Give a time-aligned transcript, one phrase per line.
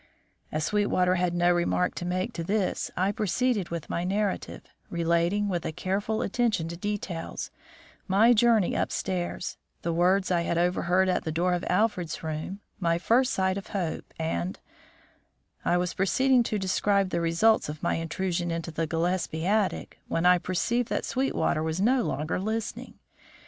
[0.51, 5.47] As Sweetwater had no remark to make to this, I proceeded with my narrative, relating,
[5.47, 7.51] with a careful attention to details,
[8.07, 12.97] my journey upstairs, the words I had overheard at the door of Alfred's room, my
[12.97, 14.59] first sight of Hope, and
[15.63, 20.25] I was proceeding to describe the results of my intrusion into the Gillespie attic, when
[20.25, 22.95] I perceived that Sweetwater was no longer listening.